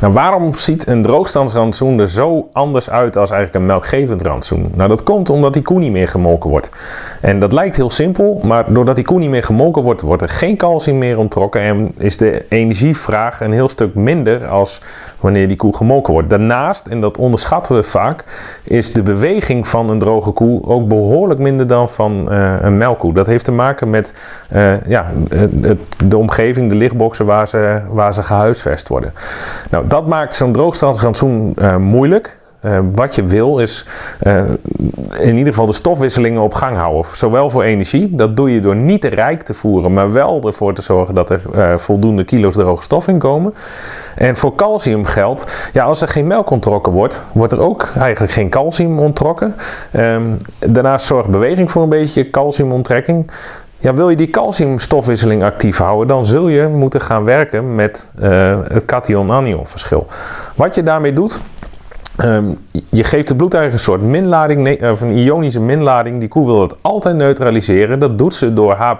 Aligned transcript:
Nou, 0.00 0.12
waarom 0.12 0.54
ziet 0.54 0.86
een 0.86 1.02
droogstandsrantsoen 1.02 1.98
er 1.98 2.08
zo 2.08 2.48
anders 2.52 2.90
uit 2.90 3.16
als 3.16 3.30
eigenlijk 3.30 3.60
een 3.60 3.70
melkgevend 3.70 4.22
rantsoen? 4.22 4.70
Nou, 4.74 4.88
dat 4.88 5.02
komt 5.02 5.30
omdat 5.30 5.52
die 5.52 5.62
koe 5.62 5.78
niet 5.78 5.92
meer 5.92 6.08
gemolken 6.08 6.50
wordt. 6.50 6.70
En 7.20 7.40
dat 7.40 7.52
lijkt 7.52 7.76
heel 7.76 7.90
simpel, 7.90 8.40
maar 8.44 8.72
doordat 8.72 8.94
die 8.94 9.04
koe 9.04 9.18
niet 9.18 9.30
meer 9.30 9.42
gemolken 9.42 9.82
wordt, 9.82 10.00
wordt 10.00 10.22
er 10.22 10.28
geen 10.28 10.56
calcium 10.56 10.98
meer 10.98 11.18
onttrokken 11.18 11.60
en 11.60 11.92
is 11.98 12.16
de 12.16 12.44
energievraag 12.48 13.40
een 13.40 13.52
heel 13.52 13.68
stuk 13.68 13.94
minder 13.94 14.46
als 14.46 14.82
wanneer 15.20 15.48
die 15.48 15.56
koe 15.56 15.76
gemolken 15.76 16.12
wordt. 16.12 16.30
Daarnaast, 16.30 16.86
en 16.86 17.00
dat 17.00 17.18
onderschatten 17.18 17.74
we 17.74 17.82
vaak, 17.82 18.24
is 18.62 18.92
de 18.92 19.02
beweging 19.02 19.68
van 19.68 19.90
een 19.90 19.98
droge 19.98 20.30
koe 20.30 20.64
ook 20.66 20.88
behoorlijk 20.88 21.40
minder 21.40 21.66
dan 21.66 21.88
van 21.88 22.26
uh, 22.32 22.54
een 22.60 22.78
melkkoe. 22.78 23.12
Dat 23.12 23.26
heeft 23.26 23.44
te 23.44 23.52
maken 23.52 23.90
met 23.90 24.14
uh, 24.52 24.84
ja, 24.86 25.06
het, 25.34 25.78
de 26.04 26.16
omgeving, 26.16 26.70
de 26.70 26.76
lichtboxen 26.76 27.26
waar 27.26 27.48
ze, 27.48 27.80
waar 27.90 28.14
ze 28.14 28.22
gehuisvest 28.22 28.88
worden. 28.88 29.12
Nou, 29.70 29.86
dat 29.90 30.06
maakt 30.06 30.34
zo'n 30.34 30.52
droogstandsrantsoen 30.52 31.54
uh, 31.58 31.76
moeilijk. 31.76 32.38
Uh, 32.64 32.78
wat 32.94 33.14
je 33.14 33.24
wil 33.24 33.58
is 33.58 33.86
uh, 34.22 34.42
in 35.18 35.36
ieder 35.36 35.52
geval 35.52 35.66
de 35.66 35.72
stofwisselingen 35.72 36.42
op 36.42 36.54
gang 36.54 36.76
houden. 36.76 37.04
Zowel 37.14 37.50
voor 37.50 37.62
energie, 37.62 38.14
dat 38.14 38.36
doe 38.36 38.54
je 38.54 38.60
door 38.60 38.76
niet 38.76 39.00
te 39.00 39.08
rijk 39.08 39.42
te 39.42 39.54
voeren, 39.54 39.92
maar 39.92 40.12
wel 40.12 40.40
ervoor 40.46 40.74
te 40.74 40.82
zorgen 40.82 41.14
dat 41.14 41.30
er 41.30 41.40
voldoende 41.80 42.24
kilo's 42.24 42.54
droge 42.54 42.82
stof 42.82 43.08
in 43.08 43.18
komen. 43.18 43.54
En 44.14 44.36
voor 44.36 44.54
calcium 44.54 45.04
geldt, 45.04 45.70
ja, 45.72 45.84
als 45.84 46.00
er 46.00 46.08
geen 46.08 46.26
melk 46.26 46.50
onttrokken 46.50 46.92
wordt, 46.92 47.24
wordt 47.32 47.52
er 47.52 47.60
ook 47.60 47.88
eigenlijk 47.98 48.32
geen 48.32 48.48
calcium 48.48 48.98
onttrokken. 48.98 49.54
Um, 49.96 50.36
daarnaast 50.58 51.06
zorgt 51.06 51.28
beweging 51.28 51.70
voor 51.70 51.82
een 51.82 51.88
beetje 51.88 52.30
calciumonttrekking. 52.30 53.30
Ja, 53.82 53.94
wil 53.94 54.10
je 54.10 54.16
die 54.16 54.30
calciumstofwisseling 54.30 55.42
actief 55.42 55.78
houden, 55.78 56.06
dan 56.06 56.26
zul 56.26 56.48
je 56.48 56.66
moeten 56.66 57.00
gaan 57.00 57.24
werken 57.24 57.74
met 57.74 58.10
uh, 58.22 58.58
het 58.68 58.84
cation-anion 58.84 59.66
verschil. 59.66 60.06
Wat 60.54 60.74
je 60.74 60.82
daarmee 60.82 61.12
doet, 61.12 61.40
Um, 62.24 62.56
je 62.88 63.04
geeft 63.04 63.28
de 63.28 63.36
bloed 63.36 63.54
eigenlijk 63.54 63.72
een 63.72 63.92
soort 63.92 64.10
minlading, 64.10 64.82
of 64.90 65.00
een 65.00 65.12
ionische 65.12 65.60
minlading. 65.60 66.20
Die 66.20 66.28
koe 66.28 66.46
wil 66.46 66.62
het 66.62 66.82
altijd 66.82 67.16
neutraliseren. 67.16 67.98
Dat 67.98 68.18
doet 68.18 68.34
ze 68.34 68.52
door 68.52 68.72
H+. 68.72 68.92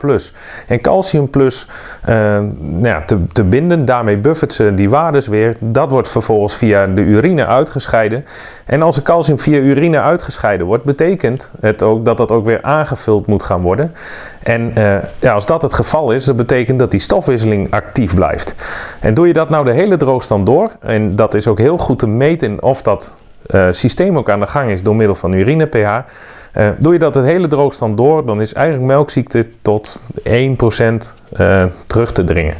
En 0.66 0.80
calcium 0.80 1.30
plus 1.30 1.66
uh, 2.08 2.14
nou 2.58 2.86
ja, 2.86 3.02
te, 3.02 3.26
te, 3.32 3.44
binden. 3.44 3.84
Daarmee 3.84 4.16
buffert 4.16 4.52
ze 4.52 4.74
die 4.74 4.90
waardes 4.90 5.26
weer. 5.26 5.56
Dat 5.58 5.90
wordt 5.90 6.08
vervolgens 6.08 6.54
via 6.54 6.86
de 6.86 7.00
urine 7.00 7.46
uitgescheiden. 7.46 8.24
En 8.66 8.82
als 8.82 8.96
er 8.96 9.02
calcium 9.02 9.38
via 9.38 9.58
urine 9.58 10.00
uitgescheiden 10.00 10.66
wordt, 10.66 10.84
betekent 10.84 11.52
het 11.60 11.82
ook 11.82 12.04
dat 12.04 12.16
dat 12.16 12.30
ook 12.30 12.44
weer 12.44 12.62
aangevuld 12.62 13.26
moet 13.26 13.42
gaan 13.42 13.60
worden. 13.60 13.94
En 14.42 14.72
uh, 14.78 14.96
ja, 15.18 15.32
als 15.32 15.46
dat 15.46 15.62
het 15.62 15.74
geval 15.74 16.10
is, 16.12 16.24
dat 16.24 16.36
betekent 16.36 16.78
dat 16.78 16.90
die 16.90 17.00
stofwisseling 17.00 17.70
actief 17.70 18.14
blijft. 18.14 18.54
En 19.00 19.14
doe 19.14 19.26
je 19.26 19.32
dat 19.32 19.48
nou 19.50 19.64
de 19.64 19.70
hele 19.70 19.96
droogstand 19.96 20.46
door, 20.46 20.70
en 20.80 21.16
dat 21.16 21.34
is 21.34 21.46
ook 21.46 21.58
heel 21.58 21.78
goed 21.78 21.98
te 21.98 22.06
meten 22.06 22.62
of 22.62 22.82
dat 22.82 23.16
uh, 23.46 23.66
systeem 23.70 24.18
ook 24.18 24.30
aan 24.30 24.40
de 24.40 24.46
gang 24.46 24.70
is 24.70 24.82
door 24.82 24.96
middel 24.96 25.14
van 25.14 25.32
urine 25.32 25.66
pH. 25.66 25.98
Uh, 26.58 26.68
doe 26.78 26.92
je 26.92 26.98
dat 26.98 27.14
het 27.14 27.24
hele 27.24 27.48
droogstand 27.48 27.96
door, 27.96 28.26
dan 28.26 28.40
is 28.40 28.52
eigenlijk 28.52 28.86
melkziekte 28.86 29.46
tot 29.62 30.00
1% 30.28 30.32
uh, 31.40 31.64
terug 31.86 32.12
te 32.12 32.24
dringen. 32.24 32.54